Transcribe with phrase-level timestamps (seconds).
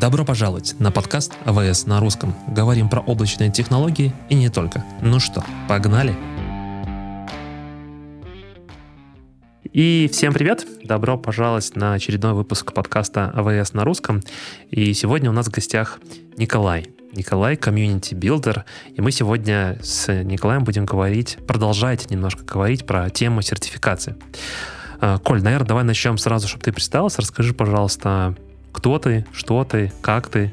[0.00, 2.32] Добро пожаловать на подкаст AWS на русском.
[2.46, 4.84] Говорим про облачные технологии и не только.
[5.02, 6.14] Ну что, погнали?
[9.64, 10.64] И всем привет!
[10.84, 14.22] Добро пожаловать на очередной выпуск подкаста AWS на русском.
[14.70, 15.98] И сегодня у нас в гостях
[16.36, 16.86] Николай.
[17.12, 18.66] Николай, community builder.
[18.94, 24.14] И мы сегодня с Николаем будем говорить, продолжать немножко говорить про тему сертификации.
[25.00, 27.20] А, Коль, наверное, давай начнем сразу, чтобы ты представился.
[27.20, 28.36] Расскажи, пожалуйста,
[28.72, 30.52] кто ты, что ты, как ты?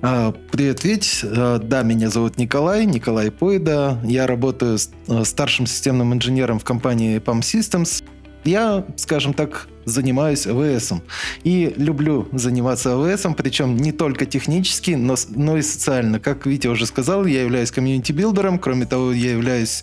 [0.00, 1.22] А, привет, Вить.
[1.24, 3.98] А, да, меня зовут Николай, Николай Пойда.
[4.04, 4.78] Я работаю
[5.08, 8.04] а, старшим системным инженером в компании EPAM Systems.
[8.44, 10.92] Я, скажем так, занимаюсь AWS.
[11.42, 16.20] И люблю заниматься AWS, причем не только технически, но, но и социально.
[16.20, 18.60] Как Витя уже сказал, я являюсь community builder-ом.
[18.60, 19.82] Кроме того, я являюсь,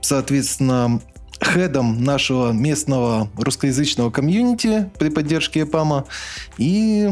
[0.00, 1.00] соответственно,
[1.42, 6.06] head ом нашего местного русскоязычного комьюнити при поддержке EPAM а.
[6.56, 7.10] И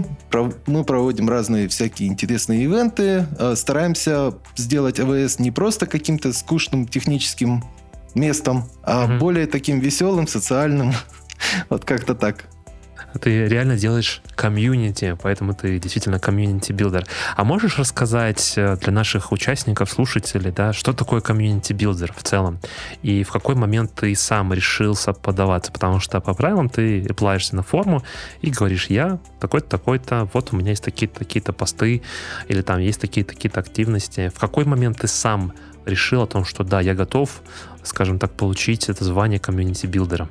[0.67, 3.27] мы проводим разные всякие интересные ивенты.
[3.39, 7.65] Э, стараемся сделать AWS не просто каким-то скучным техническим
[8.15, 9.19] местом, а угу.
[9.19, 10.93] более таким веселым, социальным.
[11.71, 12.51] Вот как-то так
[13.21, 17.07] ты реально делаешь комьюнити, поэтому ты действительно community builder.
[17.37, 22.61] А можешь рассказать э, для наших участников, слушателей, да, что такое community builder в целом?
[23.03, 25.73] И в какой момент ты сам решился подаваться?
[25.73, 28.03] Потому что по правилам ты apply ешься на форму
[28.41, 32.03] и говоришь, я такой-то, такой-то, вот у меня есть такие-то, такие-то посты,
[32.49, 34.31] или там есть такие-то, такие-то активности.
[34.35, 35.53] В какой момент ты сам
[35.87, 37.43] решил о том, что да, я готов,
[37.83, 40.29] скажем так, получить это звание community builder а?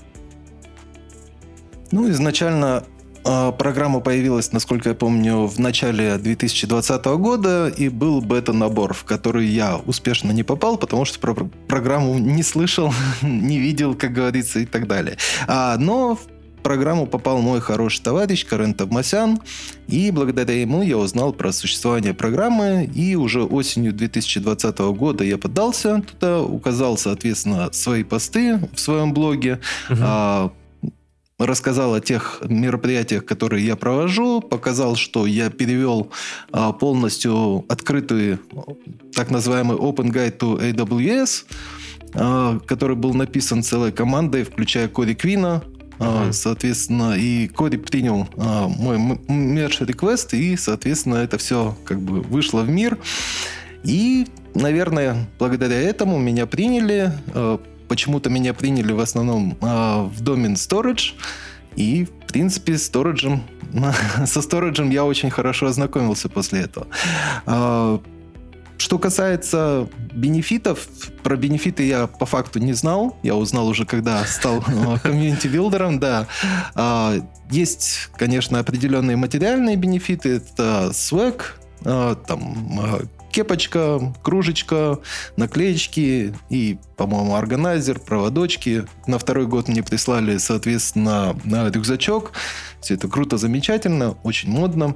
[1.92, 2.84] Ну, изначально
[3.26, 9.48] э, программа появилась, насколько я помню, в начале 2020 года, и был бета-набор, в который
[9.48, 11.34] я успешно не попал, потому что про
[11.68, 15.18] программу не слышал, не видел, как говорится, и так далее.
[15.48, 19.40] А, но в программу попал мой хороший товарищ Карен Тавмасян,
[19.88, 26.02] и благодаря ему я узнал про существование программы, и уже осенью 2020 года я подался
[26.02, 30.52] туда, указал, соответственно, свои посты в своем блоге, uh-huh
[31.40, 36.12] рассказал о тех мероприятиях, которые я провожу, показал, что я перевел
[36.52, 38.40] а, полностью открытый
[39.14, 41.46] так называемый Open Guide to AWS,
[42.14, 45.64] а, который был написан целой командой, включая Кори Квина,
[46.00, 46.32] Uh-huh.
[46.32, 52.62] Соответственно, и Кори принял а, мой merge request, и, соответственно, это все как бы вышло
[52.62, 52.98] в мир.
[53.84, 54.26] И,
[54.56, 57.12] наверное, благодаря этому меня приняли,
[57.90, 61.16] почему-то меня приняли в основном э, в домен storage.
[61.76, 63.44] И, в принципе, сториджем,
[64.26, 66.88] со сториджем я очень хорошо ознакомился после этого.
[67.46, 68.00] Э,
[68.78, 70.88] что касается бенефитов,
[71.22, 73.18] про бенефиты я по факту не знал.
[73.24, 74.64] Я узнал уже, когда стал
[75.04, 76.28] community builder ом, да.
[77.52, 80.38] Есть, конечно, определенные материальные бенефиты.
[80.38, 81.42] Это swag,
[81.84, 85.00] там кепочка, кружечка,
[85.38, 88.86] наклеечки и, по-моему, органайзер, проводочки.
[89.08, 92.32] На второй год мне прислали, соответственно, рюкзачок.
[92.82, 94.96] Все это круто, замечательно, очень модно.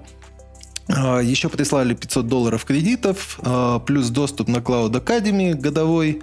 [0.89, 6.21] А, Еще прислали 500 долларов кредитов, а, плюс доступ на Cloud Academy годовой,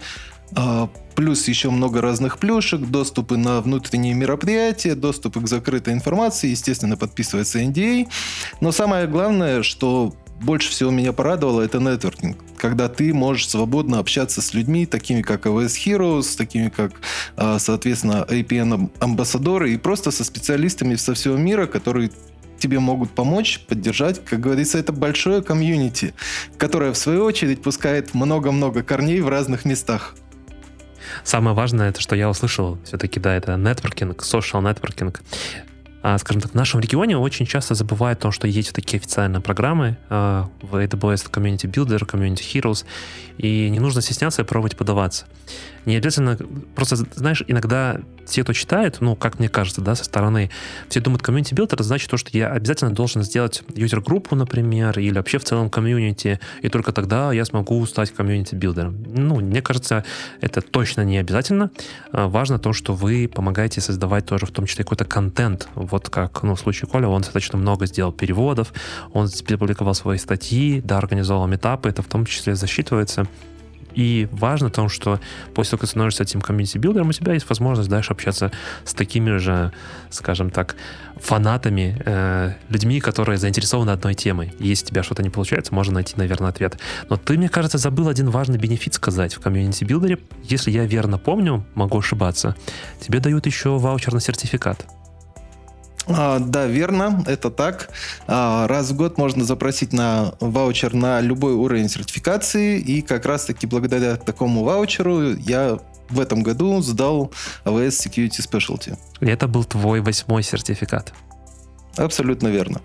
[0.55, 6.97] а, плюс еще много разных плюшек, доступы на внутренние мероприятия, доступы к закрытой информации, естественно,
[6.97, 8.09] подписывается NDA.
[8.61, 12.39] Но самое главное, что больше всего меня порадовало, это нетворкинг.
[12.57, 16.93] Когда ты можешь свободно общаться с людьми, такими как AWS Heroes, такими как,
[17.37, 22.11] а, соответственно, APN-амбассадоры и просто со специалистами со всего мира, которые
[22.59, 24.25] тебе могут помочь, поддержать.
[24.25, 26.15] Как говорится, это большое комьюнити,
[26.59, 30.15] которое, в свою очередь, пускает много-много корней в разных местах.
[31.25, 35.23] Самое важное, это что я услышал, все-таки, да, это нетворкинг, social нетворкинг.
[36.03, 39.41] А, скажем так, в нашем регионе очень часто забывают о том, что есть такие официальные
[39.41, 42.85] программы а, в AWS Community Builder, Community Heroes,
[43.39, 45.27] и не нужно стесняться и пробовать подаваться.
[45.87, 46.39] Не обязательно,
[46.75, 50.51] просто, знаешь, иногда те, кто читает, ну, как мне кажется, да, со стороны,
[50.89, 55.39] все думают, builder это значит то, что я обязательно должен сделать user-группу, например, или вообще
[55.39, 59.03] в целом комьюнити, и только тогда я смогу стать community builder ом.
[59.07, 60.05] Ну, мне кажется,
[60.41, 61.71] это точно не обязательно.
[62.13, 65.69] А, важно то, что вы помогаете создавать тоже в том числе какой-то контент.
[65.91, 68.73] Вот как, ну, в случае Коля, он достаточно много сделал переводов,
[69.13, 73.27] он публиковал свои статьи, да, организовал митапы, это в том числе засчитывается.
[73.95, 75.21] И важно в том, что
[75.55, 78.53] после того, как ты становишься этим community builder ом, у тебя есть возможность дальше общаться
[78.85, 79.73] с такими же,
[80.11, 80.77] скажем так,
[81.17, 84.55] фанатами, э, людьми, которые заинтересованы одной темой.
[84.59, 86.79] И если у тебя что-то не получается, можно найти, наверное, ответ.
[87.09, 90.19] Но ты, мне кажется, забыл один важный бенефит сказать в community builder е.
[90.45, 92.57] Если я верно помню, могу ошибаться,
[93.01, 94.87] тебе дают еще ваучер на сертификат.
[96.13, 97.91] А, да, верно, это так.
[98.27, 103.67] А, раз в год можно запросить на ваучер на любой уровень сертификации, и как раз-таки
[103.67, 105.79] благодаря такому ваучеру я
[106.09, 107.33] в этом году сдал
[107.65, 108.99] AWS Security Specialty.
[109.21, 111.13] И это был твой восьмой сертификат?
[111.97, 112.81] Абсолютно верно.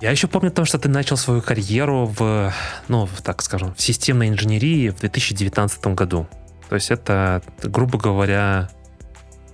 [0.00, 2.52] Я еще помню то, что ты начал свою карьеру в,
[2.88, 6.26] ну, так скажем, в системной инженерии в 2019 году.
[6.68, 8.68] То есть это, грубо говоря,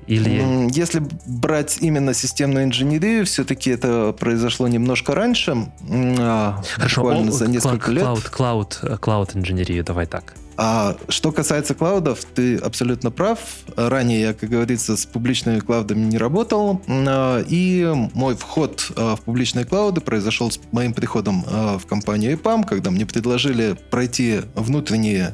[0.06, 0.69] или...
[0.76, 7.91] Если брать именно системную инженерию, все-таки это произошло немножко раньше, а, Хорошо, буквально за несколько
[7.91, 8.02] лет.
[8.02, 10.35] Клауд, клауд, клауд инженерию, давай так.
[10.56, 13.38] А что касается клаудов, ты абсолютно прав.
[13.76, 16.82] Ранее я, как говорится, с публичными клаудами не работал.
[16.87, 22.67] А, и мой вход а, в публичные клауды произошел с моим приходом в компанию EPAM,
[22.67, 25.32] когда мне предложили пройти внутренние,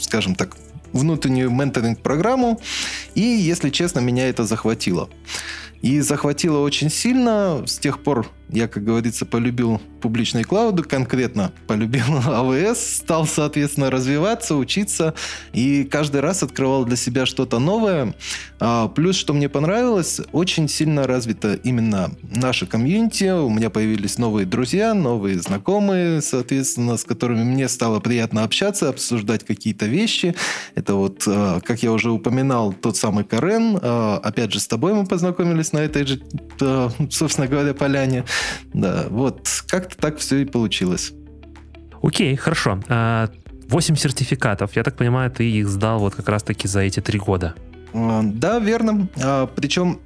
[0.00, 0.56] скажем так,
[0.96, 2.60] внутреннюю менторинг-программу,
[3.14, 5.08] и, если честно, меня это захватило.
[5.82, 7.62] И захватило очень сильно.
[7.66, 14.54] С тех пор я, как говорится, полюбил публичные клауды, конкретно полюбил AWS, стал, соответственно, развиваться,
[14.54, 15.14] учиться,
[15.52, 18.14] и каждый раз открывал для себя что-то новое.
[18.60, 24.46] А, плюс, что мне понравилось, очень сильно развито именно наше комьюнити, у меня появились новые
[24.46, 30.34] друзья, новые знакомые, соответственно, с которыми мне стало приятно общаться, обсуждать какие-то вещи.
[30.74, 34.94] Это вот, а, как я уже упоминал, тот самый Карен, а, опять же, с тобой
[34.94, 36.20] мы познакомились на этой же,
[37.10, 38.24] собственно говоря, поляне.
[38.72, 41.12] Да, вот как-то так все и получилось.
[42.02, 42.80] Окей, хорошо.
[42.88, 43.28] А,
[43.68, 44.76] восемь сертификатов.
[44.76, 47.54] Я так понимаю, ты их сдал вот как раз-таки за эти три года.
[47.92, 49.08] А, да, верно.
[49.56, 50.00] Причем,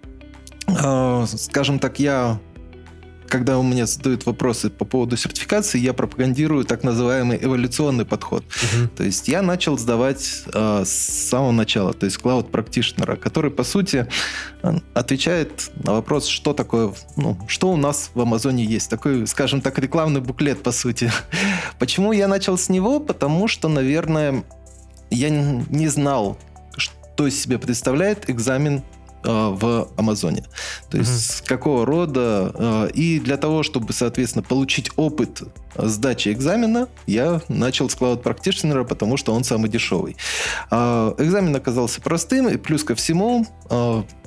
[1.27, 2.39] скажем так, я
[3.31, 8.45] когда у меня задают вопросы по поводу сертификации, я пропагандирую так называемый эволюционный подход.
[8.45, 8.89] Uh-huh.
[8.89, 13.65] То есть я начал сдавать э, с самого начала, то есть Cloud Practitioner, который, по
[13.65, 14.07] сути,
[14.93, 18.91] отвечает на вопрос, что такое, ну, что у нас в Амазоне есть.
[18.91, 21.11] Такой, скажем так, рекламный буклет, по сути.
[21.79, 23.01] Почему я начал с него?
[23.01, 24.45] Потому что, наверное,
[25.11, 26.37] я не знал,
[26.77, 30.45] что из себя представляет экзамен Э, в Амазоне.
[30.91, 32.53] То есть mm с какого рода.
[32.55, 35.43] Э, и для того, чтобы, соответственно, получить опыт
[35.77, 40.17] сдачи экзамена, я начал с Cloud Practitioner, потому что он самый дешевый.
[40.71, 43.47] Э, экзамен оказался простым, и плюс ко всему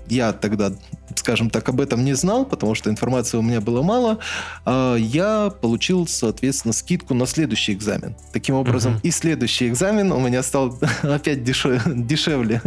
[0.07, 0.71] я тогда,
[1.15, 4.19] скажем так, об этом не знал, потому что информации у меня было мало,
[4.65, 8.15] я получил, соответственно, скидку на следующий экзамен.
[8.33, 12.61] Таким образом, uh и следующий экзамен у меня стал опять дешевле.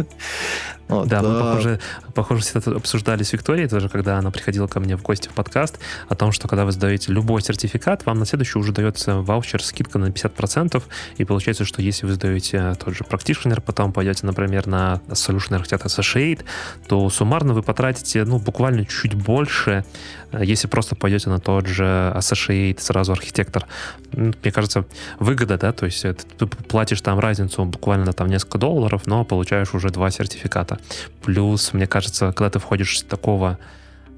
[0.87, 1.79] Вот, да, мы, похоже,
[2.17, 5.77] похоже, всегда обсуждали с Викторией тоже, когда она приходила ко мне в гости в подкаст,
[6.09, 9.99] о том, что когда вы сдаете любой сертификат, вам на следующий уже дается ваучер, скидка
[9.99, 10.81] на 50%,
[11.17, 15.85] и получается, что если вы сдаете тот же Practitioner, потом пойдете, например, на Solution Architect
[15.85, 16.43] Associate,
[16.87, 19.85] то суммарно вы потратите, ну, буквально чуть больше,
[20.31, 21.83] э, если просто пойдете на тот же
[22.15, 23.67] Associate, сразу архитектор.
[24.11, 24.85] Мне кажется,
[25.19, 29.91] выгода, да, то есть ты платишь там разницу буквально там несколько долларов, но получаешь уже
[29.91, 30.79] два сертификата.
[31.21, 33.57] Плюс, мне кажется, когда ты входишь с такого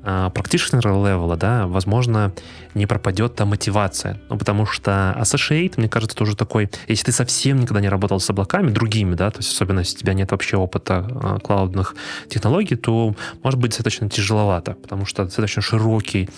[0.01, 2.31] а, practitioner левела, да, возможно,
[2.73, 4.21] не пропадет та мотивация.
[4.29, 8.29] Ну, потому что Associate, мне кажется, тоже такой, если ты совсем никогда не работал с
[8.29, 11.95] облаками, другими, да, то есть особенно если у тебя нет вообще опыта а, клаудных
[12.29, 13.13] технологий, то
[13.43, 16.29] может быть достаточно тяжеловато, потому что достаточно широкий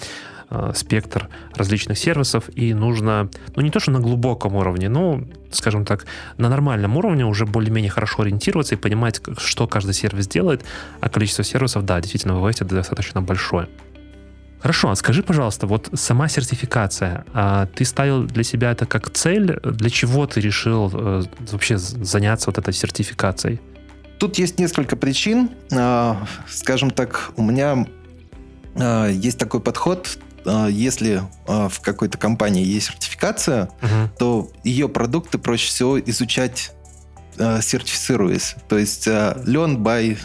[0.53, 5.86] Э, спектр различных сервисов, и нужно, ну не то, что на глубоком уровне, но, скажем
[5.86, 6.05] так,
[6.38, 10.65] на нормальном уровне уже более-менее хорошо ориентироваться и понимать, что каждый сервис делает,
[11.00, 13.70] а количество сервисов, да, действительно, в это достаточно большое.
[14.60, 19.58] Хорошо, а скажи, пожалуйста, вот сама сертификация, а ты ставил для себя это как цель?
[19.63, 23.62] Для чего ты решил э, вообще заняться вот этой сертификацией?
[24.20, 25.51] Тут есть несколько причин.
[25.72, 26.15] Э,
[26.50, 27.88] скажем так, у меня
[28.75, 34.10] э, есть такой подход, а, если а, в какой-то компании есть сертификация, uh-huh.
[34.17, 36.71] то ее продукты проще всего изучать
[37.38, 38.55] а, сертифицируясь.
[38.67, 40.17] То есть learn by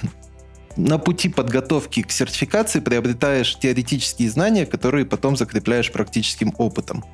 [0.77, 7.05] на пути подготовки к сертификации приобретаешь теоретические знания, которые потом закрепляешь практическим опытом.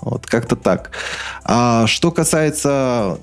[0.00, 0.92] Вот как-то так.
[1.44, 3.18] А что касается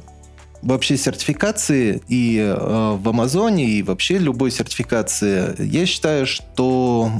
[0.62, 7.12] вообще сертификации и э, в Амазоне, и вообще любой сертификации, я считаю, что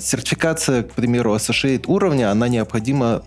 [0.00, 3.22] Сертификация, к примеру, Associate уровня, она необходима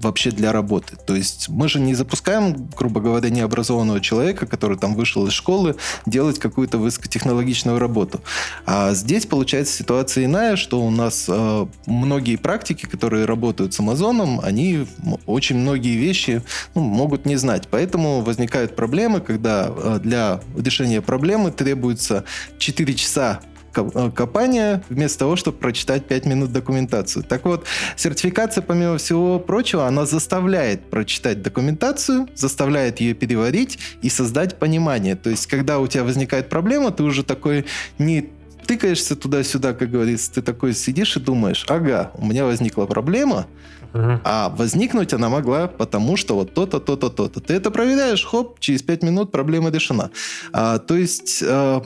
[0.00, 0.96] вообще для работы.
[0.96, 5.76] То есть мы же не запускаем, грубо говоря, необразованного человека, который там вышел из школы,
[6.06, 8.20] делать какую-то высокотехнологичную работу.
[8.66, 14.40] А здесь получается ситуация иная, что у нас э, многие практики, которые работают с Амазоном,
[14.42, 14.86] они
[15.26, 16.42] очень многие вещи
[16.74, 17.68] ну, могут не знать.
[17.70, 22.24] Поэтому возникают проблемы, когда э, для решения проблемы требуется
[22.58, 23.40] 4 часа
[23.72, 27.24] копания вместо того, чтобы прочитать 5 минут документацию.
[27.24, 34.58] Так вот, сертификация, помимо всего прочего, она заставляет прочитать документацию, заставляет ее переварить и создать
[34.58, 35.16] понимание.
[35.16, 37.66] То есть, когда у тебя возникает проблема, ты уже такой
[37.98, 38.30] не
[38.66, 43.46] тыкаешься туда-сюда, как говорится, ты такой сидишь и думаешь, ага, у меня возникла проблема,
[43.94, 47.40] а возникнуть она могла потому, что вот то-то, то-то, то-то.
[47.40, 50.10] Ты это проверяешь, хоп, через 5 минут проблема решена.
[50.52, 51.82] А, то есть, а,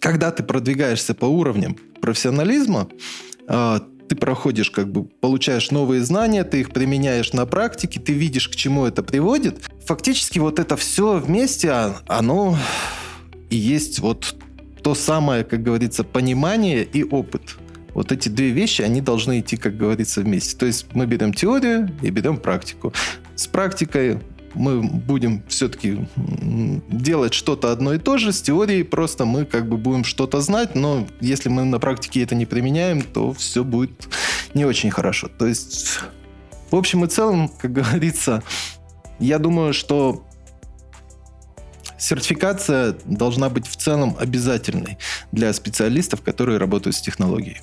[0.00, 2.88] когда ты продвигаешься по уровням профессионализма,
[3.46, 8.48] а, ты проходишь, как бы получаешь новые знания, ты их применяешь на практике, ты видишь,
[8.48, 9.62] к чему это приводит.
[9.86, 12.56] Фактически вот это все вместе, а, оно
[13.50, 14.34] и есть вот
[14.82, 17.56] то самое, как говорится, понимание и опыт.
[17.94, 20.56] Вот эти две вещи, они должны идти, как говорится, вместе.
[20.56, 22.92] То есть мы берем теорию и берем практику.
[23.34, 24.20] С практикой
[24.54, 26.06] мы будем все-таки
[26.88, 28.32] делать что-то одно и то же.
[28.32, 32.34] С теорией просто мы как бы будем что-то знать, но если мы на практике это
[32.34, 34.08] не применяем, то все будет
[34.54, 35.28] не очень хорошо.
[35.28, 36.00] То есть,
[36.70, 38.42] в общем и целом, как говорится,
[39.18, 40.24] я думаю, что
[41.98, 44.98] сертификация должна быть в целом обязательной
[45.32, 47.60] для специалистов, которые работают с технологией.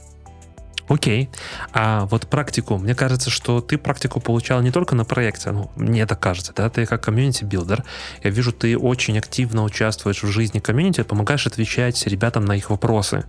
[0.87, 1.29] Окей.
[1.73, 6.01] А вот практику, мне кажется, что ты практику получал не только на проекте, ну, мне
[6.01, 7.83] это кажется, да, ты как community builder,
[8.23, 13.25] я вижу, ты очень активно участвуешь в жизни комьюнити, помогаешь отвечать ребятам на их вопросы.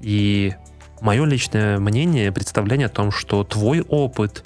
[0.00, 0.54] И
[1.02, 4.44] мое личное мнение, представление о том, что твой опыт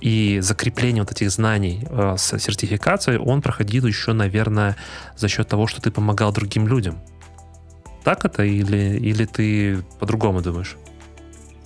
[0.00, 4.76] и закрепление вот этих знаний э, с сертификацией, он проходил еще, наверное,
[5.16, 7.00] за счет того, что ты помогал другим людям.
[8.02, 10.76] Так это или, или ты по-другому думаешь?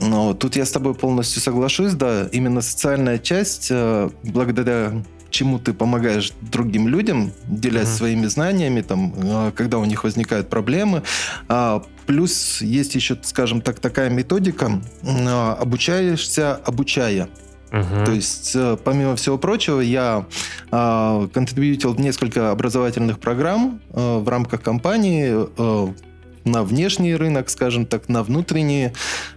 [0.01, 2.29] Ну, тут я с тобой полностью соглашусь, да.
[2.33, 4.93] Именно социальная часть, э, благодаря
[5.31, 7.97] чему ты помогаешь другим людям, делясь mm-hmm.
[7.97, 11.03] своими знаниями, там, э, когда у них возникают проблемы.
[11.49, 17.29] А, плюс есть еще, скажем так, такая методика, э, обучаешься, обучая.
[17.71, 18.07] Uh-huh.
[18.07, 20.25] То есть, помимо всего прочего, я
[20.71, 25.93] э, контрибьютил несколько образовательных программ э, в рамках компании, э,
[26.47, 28.93] на внешний рынок, скажем так, на внутренние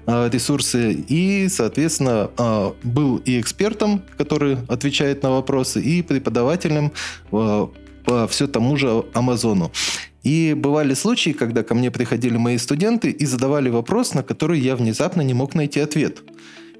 [0.05, 0.93] э, ресурсы.
[0.93, 6.91] И, соответственно, э, был и экспертом, который отвечает на вопросы, и преподавателем
[7.31, 7.67] э,
[8.05, 9.71] по все тому же Амазону.
[10.23, 14.75] И бывали случаи, когда ко мне приходили мои студенты и задавали вопрос, на который я
[14.75, 16.23] внезапно не мог найти ответ.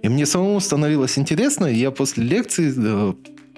[0.02, 2.70] И мне самому становилось интересно, и я после лекции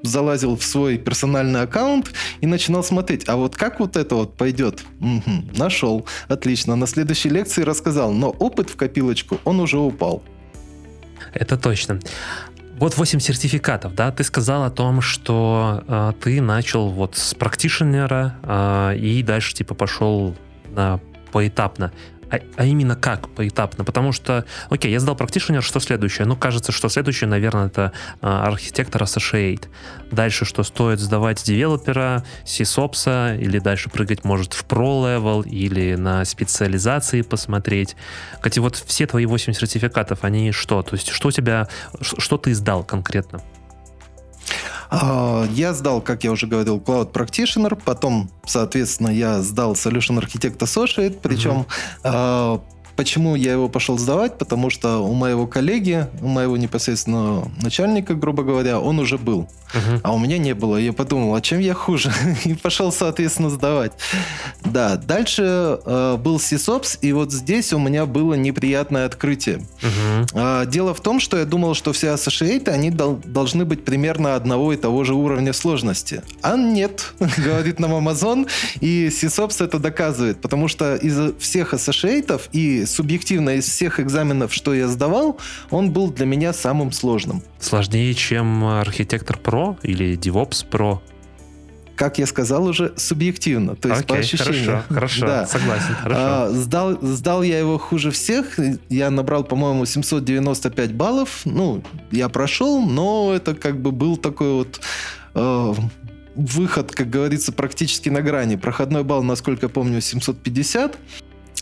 [0.04, 4.84] залазил в свой персональный аккаунт и начинал смотреть, а вот как вот это вот пойдет?
[5.00, 6.06] Угу, нашел.
[6.28, 6.76] Отлично.
[6.76, 10.24] На следующей лекции рассказал, но опыт в копилочку, он уже упал.
[11.34, 12.00] Это точно.
[12.78, 18.36] Вот 8 сертификатов, да, ты сказал о том, что э, ты начал вот с практишенера
[18.42, 20.36] э, и дальше типа пошел
[20.76, 21.00] на
[21.32, 21.92] поэтапно
[22.32, 23.84] а, а именно как поэтапно?
[23.84, 26.26] Потому что, окей, я сдал практишнер, что следующее?
[26.26, 29.66] Ну, кажется, что следующее, наверное, это а, архитектор Associate.
[30.12, 37.22] Дальше, что стоит сдавать девелопера, сисопса, или дальше прыгать, может, в Pro-level, или на специализации
[37.22, 37.96] посмотреть.
[38.36, 40.82] Кстати, вот все твои 8 сертификатов, они что?
[40.84, 41.68] То есть, что у тебя,
[42.00, 43.42] что ты сдал конкретно?
[44.90, 50.58] А, я сдал, как я уже говорил, Cloud Practitioner, потом, соответственно, я сдал Solution Architect
[50.58, 51.66] Associate, причем
[52.04, 52.62] угу.
[52.96, 54.38] Почему я его пошел сдавать?
[54.38, 59.48] Потому что у моего коллеги, у моего непосредственного начальника, грубо говоря, он уже был.
[59.74, 60.00] Uh-huh.
[60.04, 60.78] А у меня не было.
[60.78, 62.12] Я подумал, а чем я хуже?
[62.44, 63.94] и пошел, соответственно, сдавать.
[64.66, 69.66] Да, дальше э, был SysOps, и вот здесь у меня было неприятное открытие.
[69.82, 70.64] Uh-huh.
[70.64, 74.36] Э, дело в том, что я думал, что все Associate, они дол- должны быть примерно
[74.36, 76.22] одного и того же уровня сложности.
[76.42, 78.48] А нет, говорит нам Amazon,
[78.82, 84.74] и SysOps это доказывает, потому что из всех Associate и субъективно из всех экзаменов, что
[84.74, 85.38] я сдавал,
[85.70, 87.44] он был для меня самым сложным.
[87.60, 91.00] Сложнее, чем архитектор Pro или DevOps Pro?
[92.02, 94.66] как я сказал уже, субъективно, то есть Окей, по ощущениям.
[94.66, 95.46] Хорошо, хорошо, да.
[95.46, 96.22] согласен, хорошо.
[96.24, 98.60] А, сдал, сдал я его хуже всех,
[98.90, 104.82] я набрал, по-моему, 795 баллов, ну, я прошел, но это как бы был такой вот
[105.36, 105.74] э,
[106.36, 108.56] выход, как говорится, практически на грани.
[108.56, 110.98] Проходной балл, насколько я помню, 750.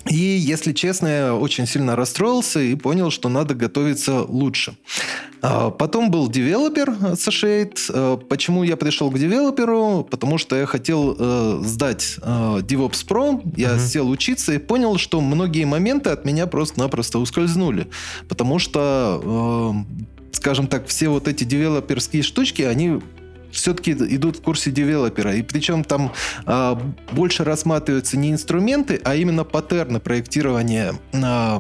[0.10, 4.76] И, если честно, я очень сильно расстроился и понял, что надо готовиться лучше.
[5.42, 7.78] А, потом был девелопер Associate.
[7.90, 10.08] А, почему я пришел к девелоперу?
[10.10, 13.42] Потому что я хотел э, сдать э, DevOps Pro.
[13.56, 13.88] Я uh-huh.
[13.88, 17.88] сел учиться и понял, что многие моменты от меня просто-напросто ускользнули.
[18.28, 23.00] Потому что, э, скажем так, все вот эти девелоперские штучки, они
[23.52, 25.36] все-таки идут в курсе девелопера.
[25.36, 26.12] И причем там
[26.46, 26.76] э,
[27.12, 31.60] больше рассматриваются не инструменты, а именно паттерны проектирования э,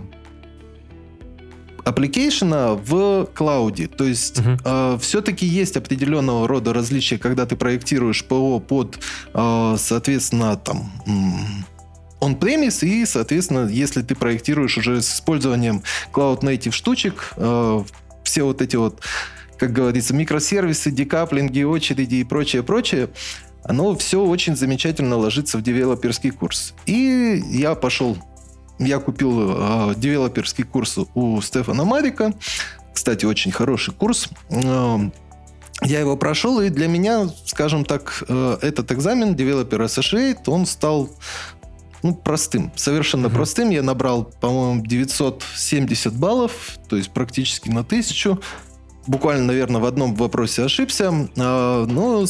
[1.84, 3.88] application а в cloud е.
[3.88, 4.96] То есть uh-huh.
[4.96, 9.00] э, все-таки есть определенного рода различия, когда ты проектируешь ПО под,
[9.34, 10.92] э, соответственно, там
[12.20, 17.84] on-premise и, соответственно, если ты проектируешь уже с использованием Cloud Native штучек, э,
[18.24, 19.02] все вот эти вот,
[19.60, 23.10] как говорится, микросервисы, декаплинги, очереди и прочее, прочее,
[23.64, 26.74] оно все очень замечательно ложится в девелоперский курс.
[26.86, 28.18] И я пошел,
[28.80, 32.34] я купил э, девелоперский курс у Стефана Марика.
[32.94, 34.30] Кстати, очень хороший курс.
[34.50, 34.98] Э,
[35.82, 41.10] я его прошел, и для меня, скажем так, э, этот экзамен Developer Associate, он стал
[42.02, 43.34] ну, простым, совершенно uh-huh.
[43.36, 43.70] простым.
[43.72, 48.40] Я набрал, по-моему, 970 баллов, то есть практически на тысячу.
[49.10, 51.12] Буквально, наверное, в одном вопросе ошибся.
[51.36, 52.26] А, но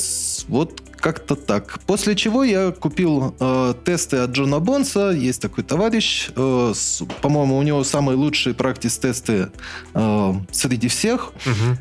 [0.47, 1.81] вот как-то так.
[1.85, 5.09] После чего я купил э, тесты от Джона Бонса.
[5.09, 6.29] Есть такой товарищ.
[6.37, 9.49] Э, с, по-моему, у него самые лучшие практис-тесты
[9.93, 11.33] э, среди всех.
[11.45, 11.77] Uh-huh.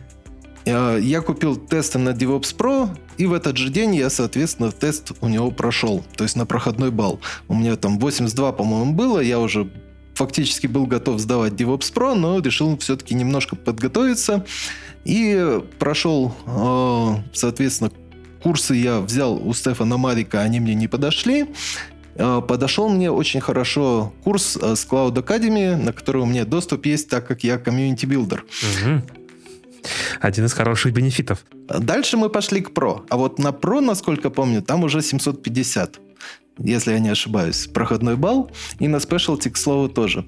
[0.97, 5.13] Э, я купил тесты на DevOps Pro, и в этот же день я, соответственно, тест
[5.21, 7.21] у него прошел, то есть на проходной балл.
[7.47, 9.71] У меня там 82, по-моему, было, я уже
[10.19, 14.45] фактически был готов сдавать DevOps Pro, но решил все-таки немножко подготовиться.
[15.05, 17.91] И прошел, э, соответственно,
[18.43, 21.47] курсы я взял у Стефана Маарека, они мне не подошли.
[22.15, 27.09] Э, подошел мне очень хорошо курс с Cloud Academy, на который у меня доступ есть,
[27.09, 28.45] так как я community builder.
[28.45, 29.03] Угу.
[30.21, 31.45] Один из хороших бенефитов.
[31.69, 33.05] Дальше мы пошли к Pro.
[33.09, 36.01] А вот на Pro, насколько помню, там уже 750
[36.59, 38.51] если я не ошибаюсь, проходной балл.
[38.81, 40.25] И на Specialty, к слову, тоже.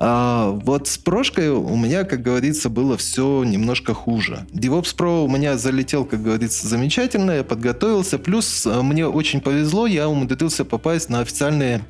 [0.00, 4.46] А вот с прошкой у меня, как говорится, было все немножко хуже.
[4.52, 8.18] DevOps Pro у меня залетел, как говорится, замечательно, я подготовился.
[8.18, 11.84] Плюс а, мне очень повезло, я умудрился попасть на официальные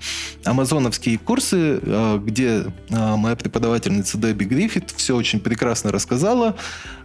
[0.45, 6.57] амазоновские курсы, а, где а, моя преподавательница Дебби Гриффит все очень прекрасно рассказала,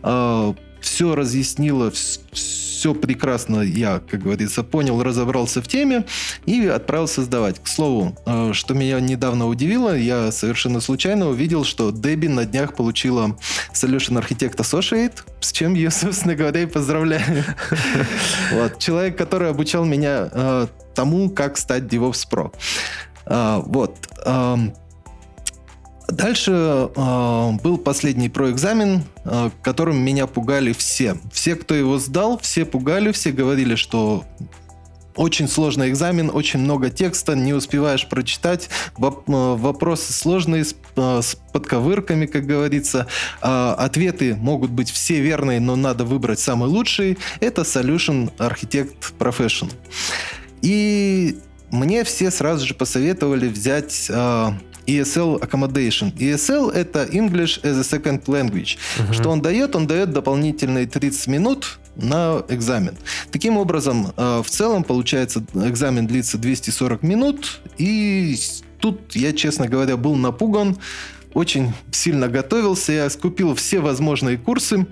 [0.02, 6.06] все разъяснила, все прекрасно я, как говорится, понял, разобрался в теме
[6.46, 7.64] и отправился сдавать.
[7.64, 12.76] К слову, э, что меня недавно удивило, я совершенно случайно увидел, что Дебби на днях
[12.76, 13.38] получила
[13.74, 17.44] Solution Architect Associate, с чем я, собственно говоря, и поздравляю.
[18.52, 18.80] Вот.
[18.80, 22.54] Человек, который обучал меня э, тому, как стать DevOps Pro.
[23.26, 23.96] Э, вот.
[26.14, 26.52] Дальше
[26.96, 31.18] э, был последний проэкзамен, э, которым меня пугали все.
[31.32, 34.24] Все, кто его сдал, все пугали, все говорили, что
[35.16, 41.36] очень сложный экзамен, очень много текста, не успеваешь прочитать, воп- э, вопросы сложные, с, с
[41.52, 43.08] подковырками, как говорится.
[43.42, 47.18] Э, ответы могут быть все верные, но надо выбрать самый лучший.
[47.40, 49.74] Это Solution Architect Professional.
[50.62, 51.40] И
[51.72, 54.52] мне все сразу же посоветовали взять э,
[54.86, 56.14] ESL Accommodation.
[56.18, 58.78] ESL— это English as a Second Language.
[58.98, 59.14] Uh-huh.
[59.14, 59.76] Что он дает?
[59.76, 62.96] Он дает дополнительные 30 минут на экзамен.
[63.32, 68.36] Таким образом, э, в целом, получается, экзамен длится 240 минут, и
[68.80, 70.78] тут я, честно говоря, был напуган,
[71.34, 74.86] очень сильно готовился, я скупил все возможные курсы,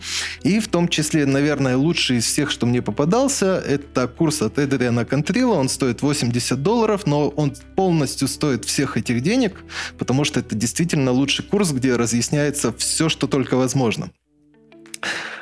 [0.43, 5.05] и в том числе, наверное, лучший из всех, что мне попадался, это курс от Эдриана
[5.05, 9.63] Контрила, он стоит 80 долларов, но он полностью стоит всех этих денег,
[9.97, 14.11] потому что это действительно лучший курс, где разъясняется все, что только возможно.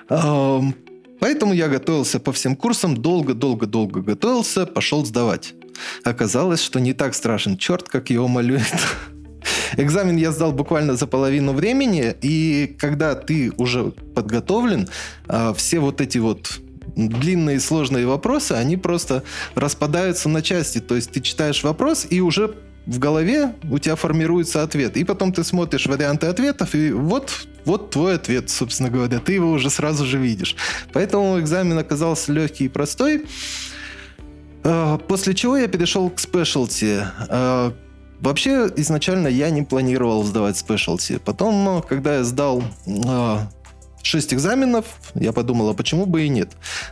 [0.09, 5.53] Поэтому я готовился по всем курсам, долго-долго-долго готовился, пошел сдавать.
[6.03, 8.73] Оказалось, что не так страшен черт, как его малюет.
[9.77, 14.87] Экзамен я сдал буквально за половину времени, и когда ты уже подготовлен,
[15.27, 16.59] а, все вот эти вот
[16.95, 19.23] длинные сложные вопросы, они просто
[19.55, 20.79] распадаются на части.
[20.79, 22.55] То есть ты читаешь вопрос, и уже
[22.85, 24.97] в голове у тебя формируется ответ.
[24.97, 29.19] И потом ты смотришь варианты ответов, и вот, вот твой ответ, собственно говоря.
[29.19, 30.55] Ты его уже сразу же видишь.
[30.91, 33.25] Поэтому экзамен оказался легкий и простой.
[34.63, 37.01] А, после чего я перешел к спешлти.
[38.19, 41.19] Вообще, изначально я не планировал сдавать спешлти.
[41.23, 43.37] Потом, когда я сдал э,
[44.03, 46.51] 6 экзаменов, я подумал, а почему бы и нет.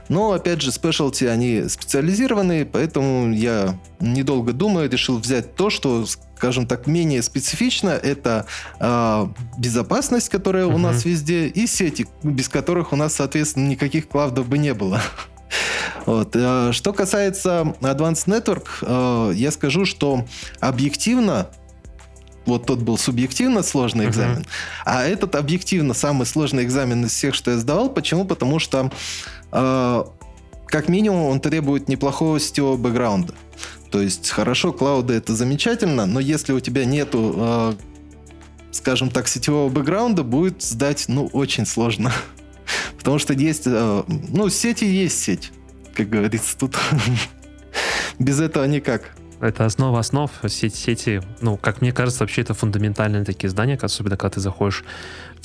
[0.09, 6.05] Но, опять же, спешлти, они специализированные, поэтому я, недолго думая, решил взять то, что,
[6.37, 7.89] скажем так, менее специфично.
[7.89, 8.45] Это
[8.79, 10.75] э, безопасность, которая uh-huh.
[10.75, 15.01] у нас везде, и сети, без которых у нас, соответственно, никаких клавдов бы не было.
[16.05, 16.35] Вот.
[16.35, 20.25] Э, что касается Advanced Network, э, я скажу, что
[20.59, 21.49] объективно
[22.45, 24.83] вот тот был субъективно сложный экзамен, uh-huh.
[24.85, 27.89] а этот объективно самый сложный экзамен из всех, что я сдавал.
[27.89, 28.23] Почему?
[28.23, 28.89] Потому что
[29.51, 30.03] э,
[30.67, 33.33] как минимум он требует неплохого сетевого бэкграунда.
[33.91, 37.73] То есть хорошо, клауды это замечательно, но если у тебя нету, э,
[38.71, 42.13] скажем так, сетевого бэкграунда, будет сдать, ну, очень сложно.
[43.07, 45.53] Потому что есть, э, ну, сети есть сеть,
[45.93, 46.77] как говорится, тут
[48.19, 49.11] без этого никак.
[49.39, 51.21] Это основа основ сети, сети.
[51.39, 54.83] Ну, как мне кажется, вообще это фундаментальные такие здания, особенно когда ты заходишь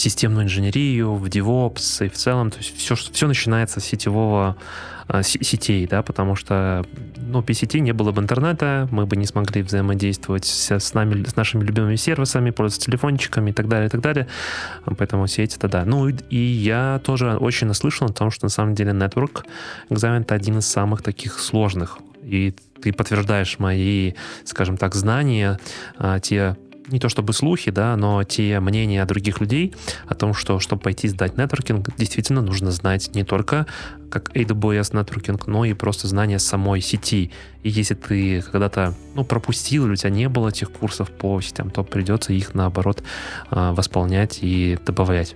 [0.02, 2.50] системную инженерию, в DevOps и в целом.
[2.50, 4.56] То есть все, все начинается с сетевого
[5.08, 6.84] а, сетей, да, потому что,
[7.16, 11.24] ну, без сетей не было бы интернета, мы бы не смогли взаимодействовать с, с, нами,
[11.28, 14.26] с нашими любимыми сервисами, пользоваться телефончиками и так далее, и так далее.
[14.84, 15.84] Поэтому сеть это да.
[15.84, 19.44] Ну, и я тоже очень наслышан о том, что на самом деле network
[19.90, 21.98] экзамен это один из самых таких сложных.
[22.22, 24.12] И ты подтверждаешь мои,
[24.44, 25.58] скажем так, знания,
[25.98, 26.56] а, те
[26.88, 29.74] не то чтобы слухи, да, но те мнения других людей
[30.06, 33.66] о том, что чтобы пойти сдать нетворкинг, действительно нужно знать не только
[34.10, 37.30] как AWS нетворкинг, но и просто знание самой сети.
[37.62, 41.70] И если ты когда-то ну, пропустил, или у тебя не было этих курсов по сетям,
[41.70, 43.02] то придется их, наоборот,
[43.50, 45.34] а, восполнять и добавлять.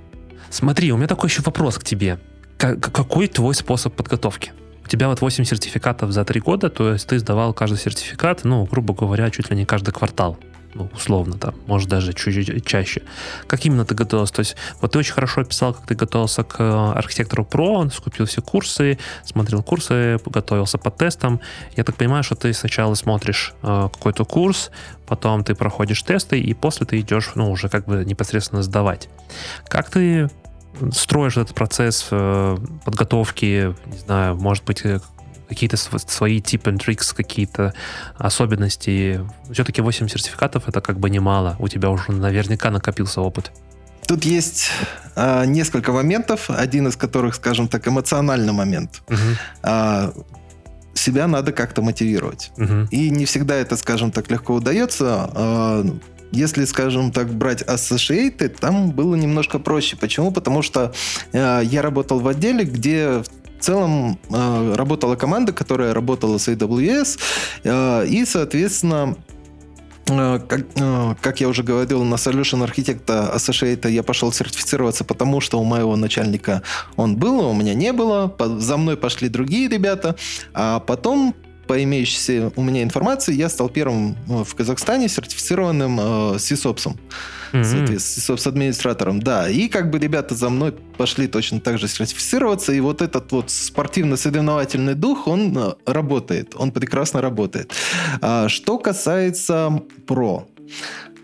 [0.50, 2.18] Смотри, у меня такой еще вопрос к тебе.
[2.58, 4.52] Какой твой способ подготовки?
[4.84, 8.64] У тебя вот 8 сертификатов за 3 года, то есть ты сдавал каждый сертификат, ну,
[8.64, 10.38] грубо говоря, чуть ли не каждый квартал
[10.74, 13.02] ну, условно, там, может, даже чуть-чуть чаще.
[13.46, 14.34] Как именно ты готовился?
[14.34, 18.26] То есть, вот ты очень хорошо описал, как ты готовился к э, архитектору Pro, скупил
[18.26, 21.40] все курсы, смотрел курсы, готовился по тестам.
[21.76, 24.70] Я так понимаю, что ты сначала смотришь э, какой-то курс,
[25.06, 29.08] потом ты проходишь тесты, и после ты идешь, ну, уже как бы непосредственно сдавать.
[29.68, 30.28] Как ты
[30.92, 35.00] строишь этот процесс э, подготовки, не знаю, может быть, э,
[35.48, 37.74] какие-то свои типы and tricks, какие-то
[38.16, 39.20] особенности.
[39.50, 41.56] Все-таки 8 сертификатов это как бы немало.
[41.58, 43.52] У тебя уже наверняка накопился опыт.
[44.06, 44.70] Тут есть
[45.16, 49.02] а, несколько моментов, один из которых, скажем так, эмоциональный момент.
[49.08, 49.18] Угу.
[49.62, 50.12] А,
[50.94, 52.52] себя надо как-то мотивировать.
[52.56, 52.88] Угу.
[52.90, 55.30] И не всегда это, скажем так, легко удается.
[55.34, 55.84] А,
[56.32, 59.96] если, скажем так, брать Associated, там было немножко проще.
[59.96, 60.32] Почему?
[60.32, 60.92] Потому что
[61.32, 63.22] э, я работал в отделе, где
[63.58, 67.18] в целом э, работала команда, которая работала с AWS,
[67.64, 69.16] э, и, соответственно,
[70.08, 75.60] э, как, как я уже говорил, на Solution Architect Associate я пошел сертифицироваться, потому что
[75.60, 76.62] у моего начальника
[76.96, 78.34] он был, а у меня не было.
[78.58, 80.16] За мной пошли другие ребята.
[80.54, 81.34] А потом
[81.66, 85.98] по имеющейся у меня информации, я стал первым в Казахстане сертифицированным
[86.34, 86.96] э, сисопсом.
[87.52, 88.36] Mm-hmm.
[88.36, 89.48] С администратором, да.
[89.48, 93.50] И как бы ребята за мной пошли точно так же сертифицироваться, и вот этот вот
[93.50, 97.72] спортивно-соревновательный дух, он э, работает, он прекрасно работает.
[98.20, 100.46] А, что касается про,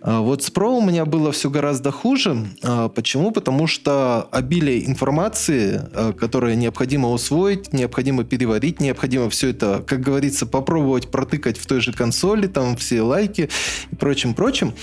[0.02, 2.48] а, вот с Pro у меня было все гораздо хуже.
[2.62, 3.30] А, почему?
[3.30, 10.46] Потому что обилие информации, а, которое необходимо усвоить, необходимо переварить, необходимо все это, как говорится,
[10.46, 13.48] попробовать протыкать в той же консоли, там все лайки
[13.90, 14.74] и прочим-прочим,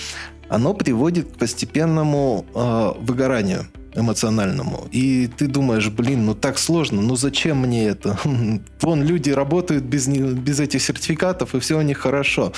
[0.50, 2.44] оно приводит к постепенному
[3.00, 4.88] выгоранию эмоциональному.
[4.92, 8.18] И ты думаешь, блин, ну так сложно, ну зачем мне это?
[8.80, 12.52] Вон люди работают без, без этих сертификатов, и все у них хорошо.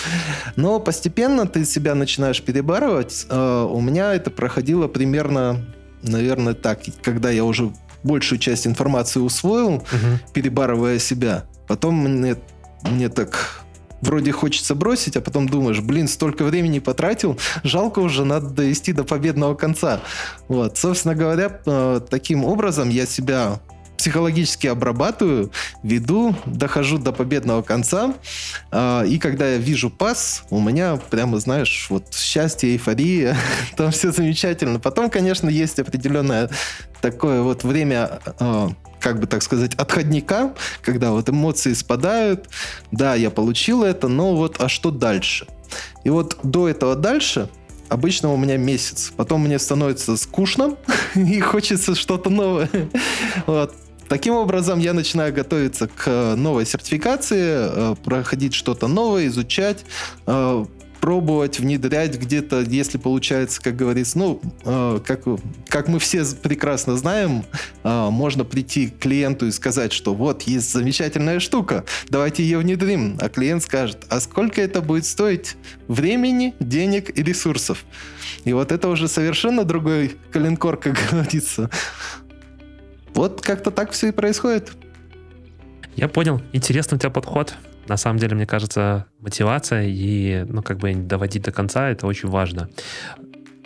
[0.57, 3.27] Но постепенно ты себя начинаешь перебарывать.
[3.29, 5.65] А, у меня это проходило примерно,
[6.03, 10.33] наверное, так, когда я уже большую часть информации усвоил, угу.
[10.35, 11.45] перебарывая себя.
[11.67, 12.37] Потом мне,
[12.83, 13.63] мне так
[14.03, 19.05] вроде хочется бросить, а потом думаешь, блин, столько времени потратил, жалко уже, надо довести до
[19.05, 20.01] победного конца.
[20.49, 23.61] Вот, собственно говоря, э, таким образом я себя
[23.97, 25.53] психологически обрабатываю,
[25.85, 28.15] веду, дохожу до победного конца.
[28.73, 33.37] Э, и когда я вижу пас, у меня прямо, знаешь, вот счастье, эйфория,
[33.77, 34.81] там все замечательно.
[34.81, 36.51] Потом, конечно, есть определенное
[37.01, 38.69] такое вот время э,
[39.03, 42.49] как бы так сказать, отходника, когда вот эмоции спадают,
[42.93, 45.47] да, я получил это, но вот а что дальше?
[46.05, 47.49] И вот до этого дальше
[47.89, 49.13] обычно у меня месяц.
[49.17, 50.77] Потом мне становится скучно
[51.15, 52.71] и хочется что-то новое.
[53.47, 53.75] Вот.
[54.09, 59.87] Таким образом, я начинаю готовиться к новой сертификации, э, проходить что-то новое, изучать,
[60.27, 60.67] э,
[61.03, 65.25] пробовать, внедрять где-то, если получается, как говорится, ну, э, как,
[65.67, 67.45] как мы все прекрасно знаем,
[67.83, 73.19] э, можно прийти к клиенту и сказать, что вот есть замечательная штука, давайте ее внедрим.
[73.21, 75.57] А клиент скажет, а сколько это будет стоить
[75.89, 77.85] времени, денег и ресурсов?
[78.45, 81.69] И вот это уже совершенно другой коленкор, как говорится.
[83.13, 84.71] Вот как-то так все и происходит.
[85.97, 86.41] Я понял.
[86.53, 87.57] Интересный у тебя подход.
[87.89, 92.29] На самом деле, мне кажется, мотивация и, ну, как бы доводить до конца, это очень
[92.29, 92.69] важно.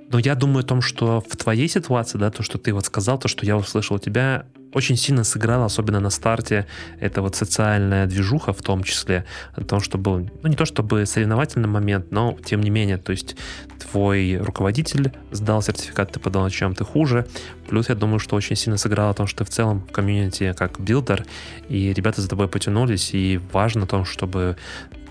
[0.09, 3.19] Но я думаю о том, что в твоей ситуации, да, то, что ты вот сказал,
[3.19, 6.67] то, что я услышал у тебя, очень сильно сыграла, особенно на старте,
[7.01, 11.07] это вот социальная движуха в том числе, о том, что был, ну не то чтобы
[11.07, 13.37] соревновательный момент, но тем не менее, то есть
[13.79, 17.27] твой руководитель сдал сертификат, ты подал, чем ты хуже,
[17.69, 20.55] плюс я думаю, что очень сильно сыграло о том, что ты в целом в комьюнити
[20.59, 21.25] как builder,
[21.71, 24.57] и ребята за тобой потянулись, и важно о том, чтобы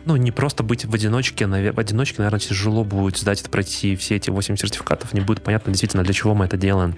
[0.05, 4.29] ну, не просто быть в одиночке, в одиночке, наверное, тяжело будет сдать, пройти все эти
[4.29, 6.95] 8 сертификатов, не будет понятно действительно, для чего мы это делаем.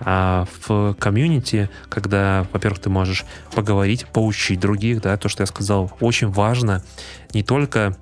[0.00, 5.92] А в комьюнити, когда, во-первых, ты можешь поговорить, поучить других, да, то, что я сказал,
[6.00, 6.82] очень важно
[7.32, 7.96] не только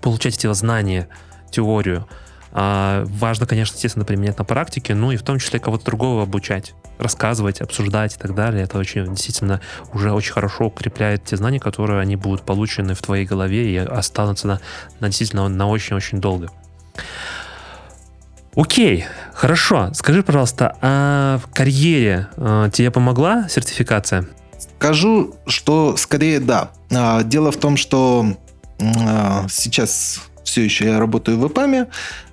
[0.00, 1.08] получать эти знания,
[1.50, 2.06] теорию,
[2.58, 6.72] а важно, конечно, естественно, применять на практике, ну и в том числе кого-то другого обучать
[6.98, 8.64] рассказывать, обсуждать и так далее.
[8.64, 9.60] Это очень действительно
[9.92, 14.46] уже очень хорошо укрепляет те знания, которые они будут получены в твоей голове и останутся
[14.46, 14.60] на,
[15.00, 16.50] на действительно на очень-очень долго.
[18.54, 19.90] Окей, хорошо.
[19.92, 24.24] Скажи, пожалуйста, а в карьере а, тебе помогла сертификация?
[24.78, 26.70] Скажу, что скорее да.
[26.90, 28.24] А, дело в том, что
[28.80, 31.88] а, сейчас все еще я работаю в ИПАМе,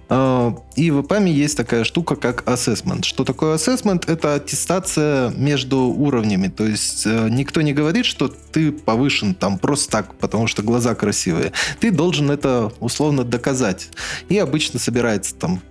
[0.09, 3.03] а, и в EPAM есть такая штука, как assessment.
[3.03, 4.03] Что такое assessment?
[4.07, 6.49] Это аттестация между уровнями.
[6.49, 10.93] То есть э, никто не говорит, что ты повышен там просто так, потому что глаза
[10.93, 11.51] красивые.
[11.79, 13.89] Ты должен это условно доказать.
[14.29, 15.61] И обычно собирается там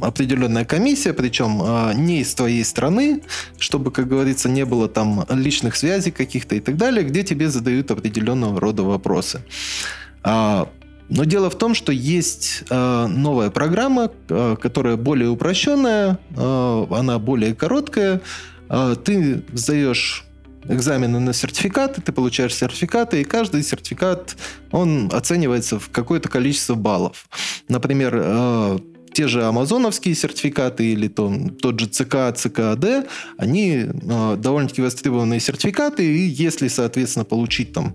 [0.00, 3.22] определенная комиссия, причем а, не из твоей страны,
[3.58, 7.90] чтобы, как говорится, не было там личных связей каких-то и так далее, где тебе задают
[7.90, 9.42] определенного рода вопросы.
[11.08, 16.86] А, но дело в том, что есть э, новая программа, э, которая более упрощенная, э,
[16.90, 18.20] она более короткая.
[18.68, 20.24] Э, ты сдаешь
[20.66, 24.36] экзамены на сертификаты, ты получаешь сертификаты, и каждый сертификат,
[24.70, 27.28] он оценивается в какое-то количество баллов.
[27.68, 28.78] Например, э,
[29.12, 33.06] те же амазоновские сертификаты или то, тот же ЦК, ЦКАД,
[33.38, 37.94] они э, довольно-таки востребованные сертификаты, и если, соответственно, получить там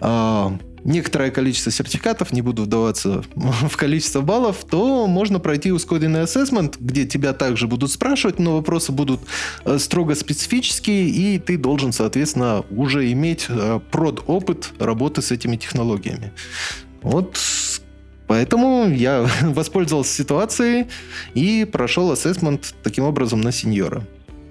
[0.00, 6.76] э, некоторое количество сертификатов, не буду вдаваться в количество баллов, то можно пройти ускоренный ассессмент,
[6.78, 9.20] где тебя также будут спрашивать, но вопросы будут
[9.64, 16.32] э, строго специфические, и ты должен, соответственно, уже иметь э, прод-опыт работы с этими технологиями.
[17.02, 17.38] Вот
[18.28, 20.86] Поэтому я воспользовался ситуацией
[21.34, 24.06] и прошел ассессмент таким образом на сеньора.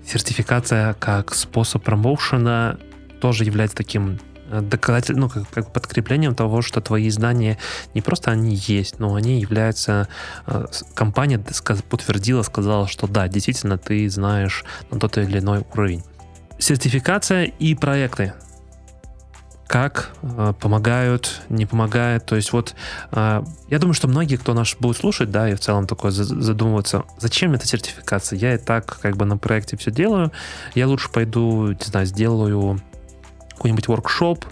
[0.05, 2.79] Сертификация как способ промоушена
[3.21, 7.57] тоже является таким доказатель, ну, как, как подкреплением того, что твои знания
[7.93, 10.07] не просто они есть, но они являются...
[10.45, 11.39] Э, компания
[11.89, 16.03] подтвердила, сказала, что да, действительно, ты знаешь на тот или иной уровень.
[16.59, 18.33] Сертификация и проекты
[19.67, 22.25] как э, помогают, не помогают.
[22.25, 22.73] То есть вот
[23.11, 27.03] э, я думаю, что многие, кто наш будет слушать, да, и в целом такое задумываться,
[27.19, 28.39] зачем эта сертификация?
[28.39, 30.31] Я и так как бы на проекте все делаю,
[30.73, 32.81] я лучше пойду, не знаю, сделаю
[33.57, 34.45] какой-нибудь воркшоп,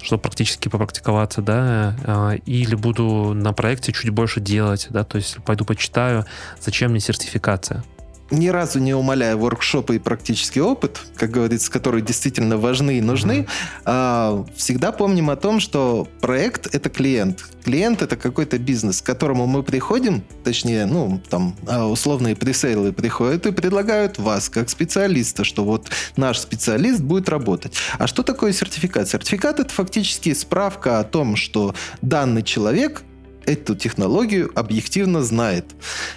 [0.00, 5.36] чтобы практически попрактиковаться, да, а, или буду на проекте чуть больше делать, да, то есть
[5.44, 6.24] пойду почитаю,
[6.60, 7.84] зачем мне сертификация
[8.32, 13.46] ни разу не умаляя воркшопы и практический опыт, как говорится, которые действительно важны и нужны,
[13.84, 14.48] mm-hmm.
[14.56, 17.44] всегда помним о том, что проект— это клиент.
[17.64, 23.46] Клиент— это какой-то бизнес, к которому мы приходим, точнее, ну, там, а, условные пресейлы приходят
[23.46, 27.74] и предлагают вас как специалиста, что вот наш специалист будет работать.
[27.98, 29.08] А что такое сертификат?
[29.08, 33.02] Сертификат— это фактически справка о том, что данный человек
[33.46, 35.66] эту технологию объективно знает.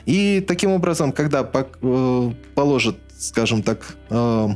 [0.06, 4.50] И таким образом, когда э, положат, скажем так, э,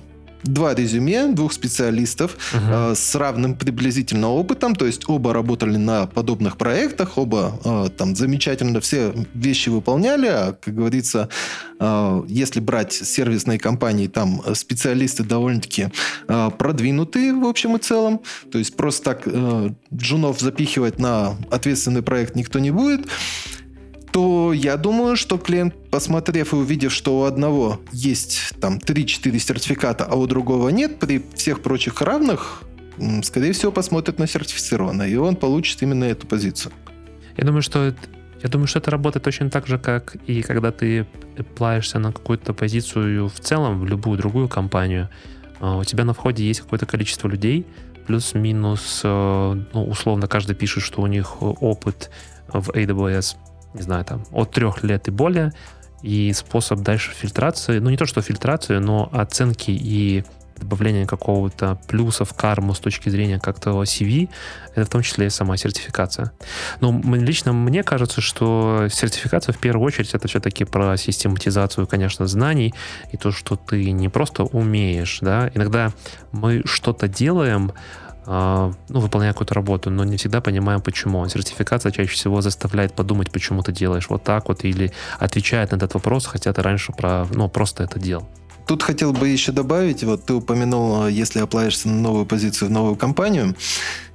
[0.43, 2.91] два резюме двух специалистов uh-huh.
[2.91, 8.15] э, с равным приблизительно опытом, то есть оба работали на подобных проектах, оба э, там
[8.15, 11.29] замечательно все вещи выполняли, а, как говорится,
[11.79, 15.89] э, если брать сервисные компании, там специалисты довольно-таки
[16.27, 18.21] э, продвинутые в общем и целом,
[18.51, 23.07] то есть просто так э, джунов запихивать на ответственный проект никто не будет
[24.19, 30.03] то я думаю, что клиент, посмотрев и увидев, что у одного есть там 3-4 сертификата,
[30.03, 32.63] а у другого нет, при всех прочих равных,
[33.23, 36.73] скорее всего, посмотрит на сертифицированное, и он получит именно эту позицию.
[37.37, 37.95] Я думаю, что
[38.43, 41.07] я думаю, что это работает точно так же, как и когда ты
[41.55, 45.07] плаешься на какую-то позицию в целом, в любую другую компанию.
[45.61, 47.65] А, у тебя на входе есть какое-то количество людей,
[48.05, 52.11] плюс-минус, э, ну, условно, каждый пишет, что у них опыт
[52.51, 53.37] в AWS
[53.73, 55.53] не знаю, там, от трех лет и более,
[56.01, 60.23] и способ дальше фильтрации, ну не то, что фильтрации, но оценки и
[60.59, 64.29] добавление какого-то плюса в карму с точки зрения как-то CV,
[64.75, 66.31] это в том числе и сама сертификация.
[66.81, 72.73] Но лично мне кажется, что сертификация в первую очередь это все-таки про систематизацию, конечно, знаний
[73.11, 75.91] и то, что ты не просто умеешь, да, иногда
[76.31, 77.71] мы что-то делаем,
[78.29, 81.27] ну, выполняя какую-то работу, но не всегда понимаем, почему.
[81.27, 85.95] Сертификация чаще всего заставляет подумать, почему ты делаешь вот так вот, или отвечает на этот
[85.95, 88.29] вопрос, хотя ты раньше про, ну, просто это делал.
[88.67, 92.95] Тут хотел бы еще добавить, вот ты упомянул, если оплаешься на новую позицию в новую
[92.95, 93.55] компанию,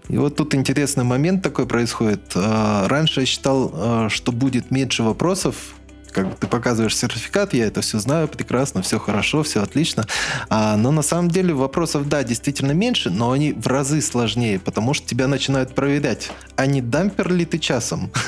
[0.08, 2.32] и вот тут интересный момент такой происходит.
[2.36, 5.74] А, раньше я считал, а, что будет меньше вопросов
[6.14, 10.06] как бы ты показываешь сертификат, я это все знаю прекрасно, все хорошо, все отлично.
[10.48, 14.94] А, но на самом деле вопросов, да, действительно меньше, но они в разы сложнее, потому
[14.94, 18.10] что тебя начинают проверять, а не дампер ли ты часом?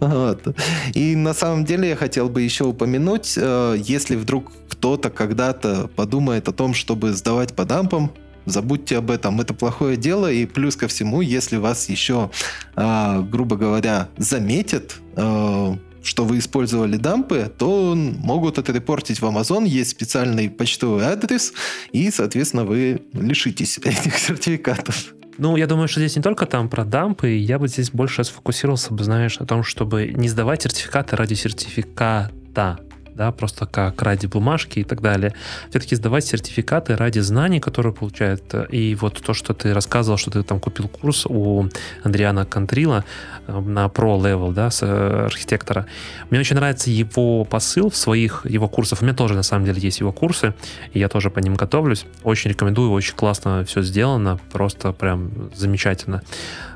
[0.00, 0.56] Вот.
[0.94, 6.48] И на самом деле я хотел бы еще упомянуть, э, если вдруг кто-то когда-то подумает
[6.48, 8.10] о том, чтобы сдавать по дампам,
[8.46, 12.30] забудьте об этом, это плохое дело, и плюс ко всему, если вас еще,
[12.74, 19.66] а, грубо говоря, заметят, э, что вы использовали дампы, то могут это репортить в Amazon,
[19.66, 21.52] есть специальный почтовый адрес,
[21.92, 25.14] и, соответственно, вы лишитесь этих сертификатов.
[25.38, 28.92] Ну, я думаю, что здесь не только там про дампы, я бы здесь больше сфокусировался
[28.92, 32.78] бы, знаешь, на том, чтобы не сдавать сертификаты ради сертификата,
[33.14, 35.34] да, просто как ради бумажки и так далее.
[35.70, 38.42] Все-таки сдавать сертификаты ради знаний, которые получают.
[38.70, 41.68] И вот то, что ты рассказывал, что ты там купил курс у
[42.02, 43.04] Андриана Контрила
[43.46, 45.86] э, на Pro Level, да, с э, архитектора.
[46.30, 49.02] Мне очень нравится его посыл в своих его курсах.
[49.02, 50.54] У меня тоже, на самом деле, есть его курсы,
[50.92, 52.06] и я тоже по ним готовлюсь.
[52.22, 56.22] Очень рекомендую, очень классно все сделано, просто прям замечательно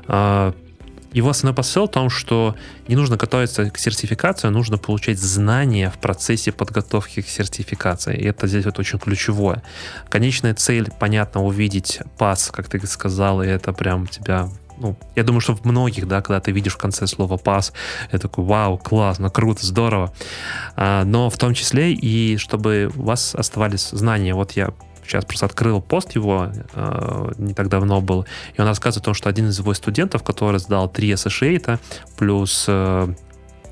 [0.07, 0.53] а,
[1.17, 2.55] его основной посыл в том, что
[2.87, 8.15] не нужно готовиться к сертификации, а нужно получать знания в процессе подготовки к сертификации.
[8.15, 9.63] И это здесь вот очень ключевое.
[10.09, 14.49] Конечная цель, понятно, увидеть пас, как ты сказал, и это прям тебя
[14.79, 17.73] ну, я думаю, что в многих, да, когда ты видишь в конце слова пас,
[18.11, 20.13] это такой, вау, классно, круто, здорово.
[20.75, 24.35] А, но в том числе и чтобы у вас оставались знания.
[24.35, 24.69] Вот я
[25.07, 29.13] сейчас просто открыл пост его, э, не так давно был, и он рассказывает о том,
[29.13, 31.79] что один из его студентов, который сдал 3 Associate,
[32.17, 33.07] плюс э,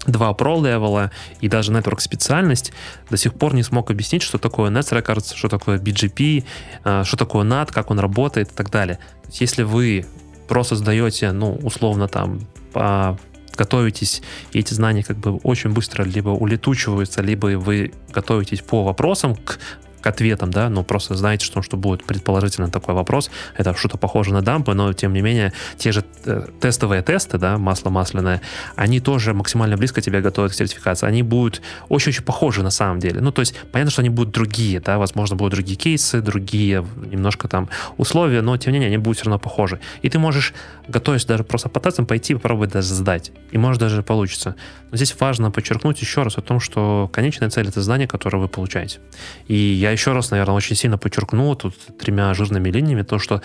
[0.07, 2.73] два Pro левела и даже Network специальность,
[3.09, 6.43] до сих пор не смог объяснить, что такое Net Records, что такое BGP,
[6.83, 8.99] э, что такое NAT, как он работает и так далее.
[9.23, 10.05] То есть, если вы
[10.47, 13.17] просто сдаете, ну, условно там, по
[13.55, 14.21] готовитесь,
[14.51, 19.59] и эти знания как бы очень быстро либо улетучиваются, либо вы готовитесь по вопросам к
[20.05, 23.31] к ответам, да, но просто знаете, что, что будет предположительно такой вопрос.
[23.57, 27.57] Это что-то похоже на дампы, но тем не менее те же э, тестовые тесты, да,
[27.57, 28.39] масло масляное,
[28.75, 31.07] они тоже максимально близко тебя готовят к сертификации.
[31.07, 33.19] Они будут очень-очень похожи на самом деле.
[33.19, 37.47] Ну, то есть понятно, что они будут другие, да, возможно, будут другие кейсы, другие немножко
[37.47, 39.79] там условия, но тем не менее они будут все равно похожи.
[40.03, 40.53] И ты можешь,
[40.87, 43.31] готовясь даже просто по тестам, пойти попробовать даже сдать.
[43.49, 44.55] И может даже получится.
[44.91, 48.47] Но здесь важно подчеркнуть еще раз о том, что конечная цель— это знание, которое вы
[48.47, 48.99] получаете.
[49.47, 53.41] И я еще раз, наверное, очень сильно подчеркну тут тремя жирными линиями то, что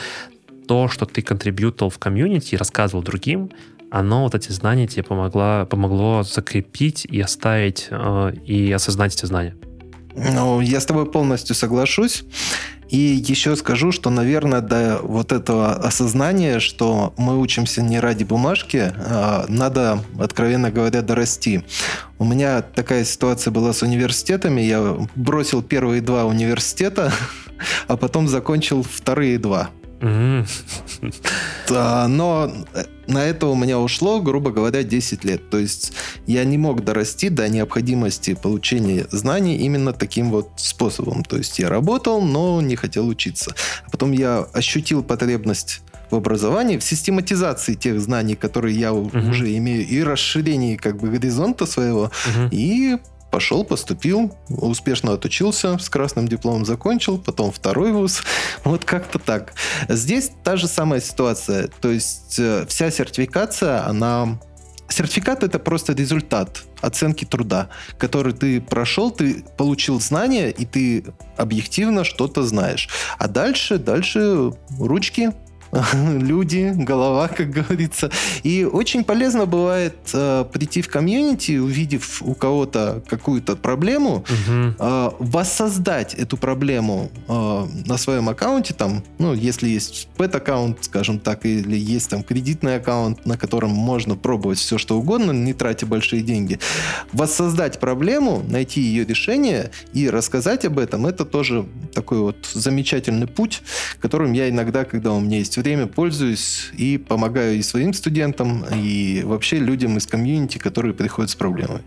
[0.68, 3.50] то, что ты контрибьютил в комьюнити и рассказывал другим,
[3.90, 9.56] оно, вот эти знания тебе помогло, помогло закрепить и оставить, э, и осознать эти знания.
[10.14, 12.24] Ну, я с тобой полностью соглашусь.
[12.88, 18.92] И еще скажу, что, наверное, до вот этого осознания, что мы учимся не ради бумажки,
[18.96, 21.62] а надо, откровенно говоря, дорасти.
[22.18, 24.60] У меня такая ситуация была с университетами.
[24.60, 27.12] Я бросил первые два университета,
[27.86, 29.70] а потом закончил вторые два.
[31.68, 32.52] Да, но
[33.06, 35.50] на это у меня ушло, грубо говоря, 10 лет.
[35.50, 35.92] То есть
[36.26, 41.24] я не мог дорасти до необходимости получения знаний именно таким вот способом.
[41.24, 43.54] То есть я работал, но не хотел учиться.
[43.86, 49.30] А потом я ощутил потребность в образовании, в систематизации тех знаний, которые я uh-huh.
[49.30, 52.48] уже имею, и расширении как бы горизонта своего, uh-huh.
[52.50, 52.98] и
[53.30, 58.22] пошел, поступил, успешно отучился, с красным дипломом закончил, потом второй вуз.
[58.64, 59.54] Вот как-то так.
[59.88, 61.68] Здесь та же самая ситуация.
[61.80, 64.38] То есть э, вся сертификация, она...
[64.88, 71.04] Сертификат это просто результат оценки труда, который ты прошел, ты получил знания, и ты
[71.36, 72.88] объективно что-то знаешь.
[73.18, 75.32] А дальше, дальше ручки,
[75.94, 78.10] люди, голова, как говорится.
[78.42, 84.74] И очень полезно бывает э, прийти в комьюнити, увидев у кого-то какую-то проблему, угу.
[84.78, 91.46] э, воссоздать эту проблему э, на своем аккаунте, там, ну, если есть пэт-аккаунт, скажем так,
[91.46, 96.22] или есть там кредитный аккаунт, на котором можно пробовать все, что угодно, не тратя большие
[96.22, 96.58] деньги.
[97.12, 103.62] Воссоздать проблему, найти ее решение и рассказать об этом, это тоже такой вот замечательный путь,
[104.00, 109.22] которым я иногда, когда у меня есть время, пользуюсь и помогаю и своим студентам, и
[109.24, 111.82] вообще людям из комьюнити, которые приходят с проблемой.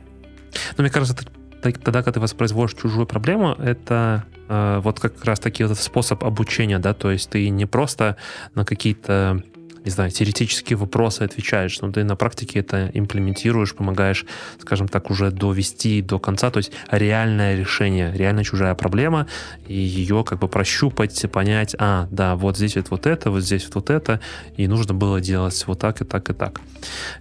[0.77, 1.15] Ну, мне кажется,
[1.61, 6.79] тогда, когда ты воспроизводишь чужую проблему, это э, вот как раз таки вот способ обучения,
[6.79, 8.17] да, то есть ты не просто
[8.55, 9.43] на какие-то
[9.85, 14.25] не знаю, теоретические вопросы отвечаешь, но ты на практике это имплементируешь, помогаешь,
[14.61, 19.27] скажем так, уже довести до конца, то есть реальное решение, реально чужая проблема,
[19.67, 23.67] и ее как бы прощупать, понять, а, да, вот здесь вот, вот это, вот здесь
[23.73, 24.19] вот это,
[24.57, 26.61] и нужно было делать вот так и так и так.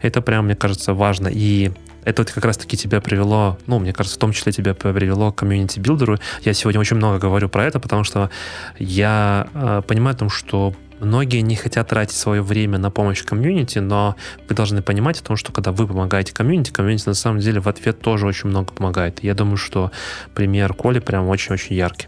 [0.01, 1.29] Это прям, мне кажется, важно.
[1.29, 1.73] И
[2.05, 5.37] это вот как раз-таки тебя привело, ну, мне кажется, в том числе тебя привело к
[5.37, 6.19] community builder у.
[6.43, 8.31] Я сегодня очень много говорю про это, потому что
[8.79, 13.81] я э, понимаю о том, что Многие не хотят тратить свое время на помощь комьюнити,
[13.81, 14.15] но
[14.49, 17.67] вы должны понимать о том, что когда вы помогаете комьюнити, комьюнити на самом деле в
[17.67, 19.21] ответ тоже очень много помогает.
[19.25, 19.91] Я думаю, что
[20.33, 22.07] пример Коли прям очень-очень яркий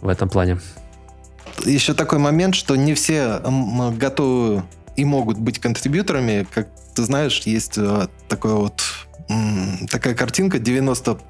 [0.00, 0.58] в этом плане.
[1.64, 3.40] Еще такой момент, что не все
[3.96, 4.64] готовы
[4.96, 6.48] и могут быть contributor ами.
[6.52, 6.66] Как
[6.96, 8.82] ты знаешь, есть э, такое вот
[9.90, 11.20] такая картинка, 90%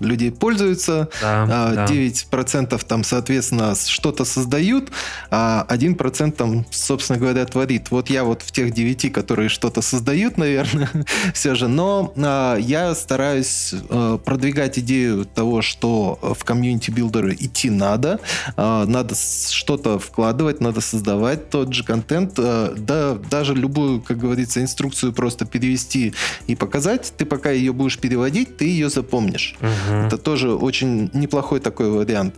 [0.00, 2.78] людей пользуются, да, 9% да.
[2.78, 4.90] там, соответственно, что-то создают,
[5.30, 7.90] а 1% там, собственно говоря, творит.
[7.90, 10.90] Вот я вот в тех 9, которые что-то создают, наверное,
[11.34, 17.34] все же, но а, я стараюсь а, продвигать идею того, что в community builder ы
[17.38, 18.20] идти надо,
[18.56, 24.60] а, надо что-то вкладывать, надо создавать тот же контент, а, да, даже любую, как говорится,
[24.60, 26.14] инструкцию просто перевести
[26.46, 29.54] и показать, ты пока ее будешь переводить, ты ее запомнишь.
[29.60, 30.06] Угу.
[30.06, 32.34] Это тоже очень неплохой такой вариант.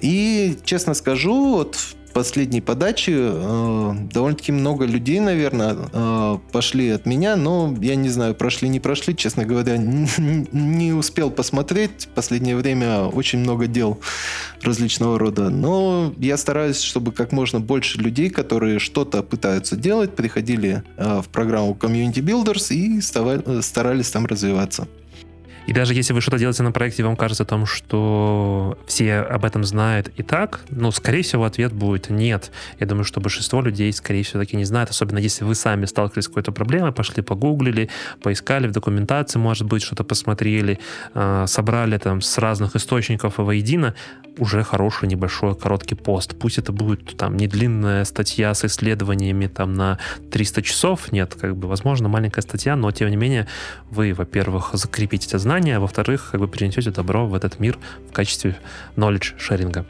[0.00, 1.76] И, честно скажу, вот
[2.16, 8.34] последней подачи э, довольно-таки много людей, наверное, э, пошли от меня, но я не знаю,
[8.34, 10.08] прошли, не прошли, честно говоря, не,
[10.52, 12.06] не успел посмотреть.
[12.06, 13.98] В последнее время очень много дел
[14.62, 15.50] различного рода.
[15.50, 21.28] Но я стараюсь, чтобы как можно больше людей, которые что-то пытаются делать, приходили э, в
[21.28, 23.02] программу Community Builders и
[23.60, 24.88] старались там развиваться.
[25.66, 29.44] И даже если вы что-то делаете на проекте, вам кажется о том, что все об
[29.44, 32.52] этом знают и так, ну, скорее всего, ответ будет нет.
[32.78, 36.24] Я думаю, что большинство людей, скорее всего, таки не знают, особенно если вы сами сталкивались
[36.24, 37.88] с какой-то проблемой, пошли погуглили,
[38.22, 40.78] поискали в документации, может быть, что-то посмотрели,
[41.14, 43.94] а, собрали там с разных источников воедино,
[44.38, 46.36] уже хороший небольшой короткий пост.
[46.38, 49.98] Пусть это будет там не длинная статья с исследованиями там на
[50.30, 53.46] 300 часов, нет, как бы, возможно, маленькая статья, но тем не менее
[53.90, 57.78] вы, во-первых, закрепите это знания, а во-вторых, как бы перенесете добро в этот мир
[58.10, 58.56] в качестве
[58.96, 59.86] knowledge шеринга.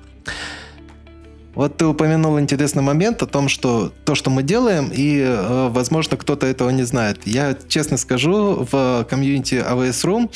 [1.56, 6.16] Вот ты упомянул интересный момент о том, что то, что мы делаем, и, э, возможно,
[6.16, 7.26] кто-то этого не знает.
[7.26, 10.30] Я честно скажу, в комьюнити AWS Room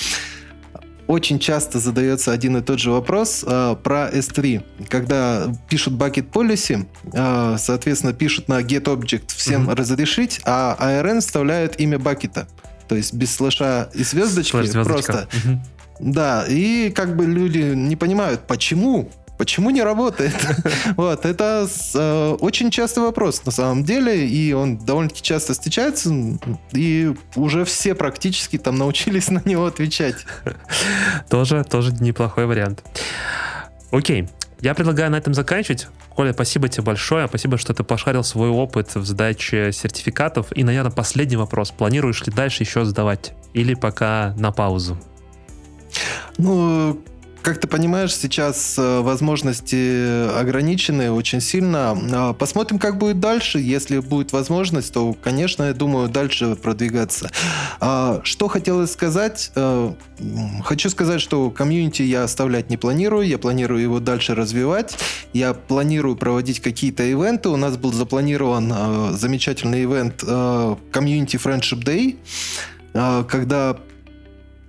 [1.06, 4.62] очень часто задается один и тот же вопрос э, про S3.
[4.88, 9.76] Когда пишут bucket policy, э, соответственно, пишут на get object всем mm-hmm.
[9.76, 12.46] разрешить, а ARN вставляют имя бакета.
[12.90, 15.28] То есть без слэша и звездочки просто.
[15.30, 15.58] Mm-hmm.
[16.00, 20.34] Да, и как бы люди не понимают, почему Почему не работает?
[20.96, 26.10] вот, это э, очень частый вопрос на самом деле, и он довольно-таки часто встречается,
[26.72, 30.26] и уже все практически там научились на него отвечать.
[31.30, 32.84] тоже, тоже неплохой вариант.
[33.90, 34.28] Окей,
[34.60, 35.88] я предлагаю на этом заканчивать.
[36.10, 37.26] Коля, спасибо тебе большое.
[37.28, 40.46] Спасибо, что ты пошарил свой опыт в сдаче сертификатов.
[40.56, 41.70] И, наверное, последний вопрос.
[41.70, 43.32] Планируешь ли дальше еще сдавать?
[43.54, 44.98] Или пока на паузу?
[46.38, 47.02] Ну,
[47.42, 51.98] как ты понимаешь, сейчас э, возможности ограничены очень сильно.
[52.12, 53.58] А, посмотрим, как будет дальше.
[53.58, 57.30] Если будет возможность, то, конечно, я думаю, дальше продвигаться.
[57.80, 59.52] А, что хотелось сказать?
[59.54, 59.92] Э,
[60.64, 63.26] хочу сказать, что комьюнити я оставлять не планирую.
[63.26, 64.98] Я планирую его дальше развивать.
[65.32, 67.48] Я планирую проводить какие-то ивенты.
[67.48, 72.16] У нас был запланирован э, замечательный ивент Community Friendship Day
[72.92, 73.76] когда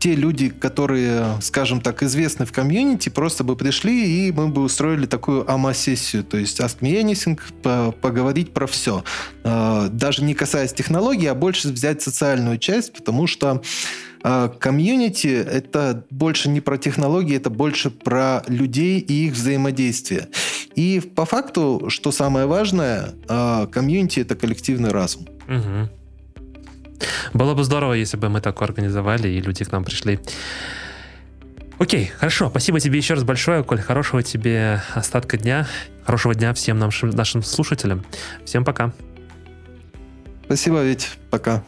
[0.01, 5.05] те люди, которые, скажем так, известны в комьюнити, просто бы пришли, и мы бы устроили
[5.05, 9.03] такую АМА-сессию, то есть Ask Me Anything, по поговорить про все.
[9.43, 13.61] А, даже не касаясь технологий, а больше взять социальную часть, потому что
[14.23, 20.29] а, комьюнити— это больше не про технологии, это больше про людей и их взаимодействие.
[20.73, 25.27] И по факту, что самое важное, а, комьюнити— это коллективный разум.
[25.47, 26.00] Угу.
[27.33, 30.19] Было бы здорово, если бы мы так организовали, и люди к нам пришли.
[31.79, 32.49] Окей, хорошо.
[32.49, 33.81] Спасибо тебе еще раз большое, Коль.
[33.81, 35.67] Хорошего тебе остатка дня.
[36.03, 38.05] Хорошего дня всем нашим, нашим слушателям.
[38.45, 38.93] Всем пока.
[40.45, 41.63] Спасибо, ведь пока.